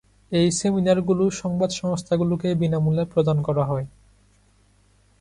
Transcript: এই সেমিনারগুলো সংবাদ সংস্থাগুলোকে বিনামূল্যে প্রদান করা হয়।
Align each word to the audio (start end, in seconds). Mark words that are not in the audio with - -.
এই 0.31 0.47
সেমিনারগুলো 0.59 1.23
সংবাদ 1.41 1.69
সংস্থাগুলোকে 1.71 2.49
বিনামূল্যে 2.61 3.05
প্রদান 3.13 3.37
করা 3.47 3.63
হয়। 3.65 3.85